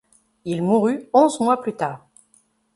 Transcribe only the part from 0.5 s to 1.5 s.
mourut onze